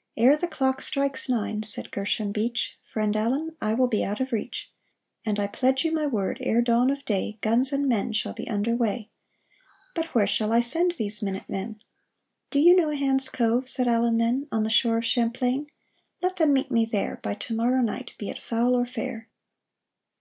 [0.16, 4.32] "Ere the clock strikes nine," said Gershom Beach," Friend Allen, I will be out of
[4.32, 4.72] reach;
[5.22, 7.38] THE ARMORER S ERRAND 419 And I pledge you my word, ere dawn of day
[7.40, 9.10] Guns and men shall be under way.
[9.94, 11.80] But where shall I send these minute men?""
[12.50, 15.68] Do you know Hand's Cove?" said Allen then," On the shore of Champlain?
[16.20, 19.28] Let them meet me there By to morrow night, be it foul or fair